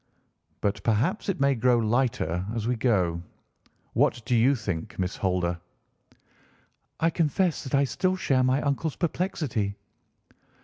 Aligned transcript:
"But 0.61 0.81
perhaps 0.81 1.29
it 1.29 1.39
may 1.39 1.53
grow 1.53 1.77
lighter 1.77 2.43
as 2.55 2.67
we 2.67 2.75
go. 2.75 3.21
What 3.93 4.23
do 4.25 4.35
you 4.35 4.55
think, 4.55 4.97
Miss 4.97 5.15
Holder?" 5.17 5.59
"I 6.99 7.11
confess 7.11 7.63
that 7.63 7.75
I 7.75 7.83
still 7.83 8.15
share 8.15 8.41
my 8.41 8.63
uncle's 8.63 8.95
perplexity." 8.95 9.75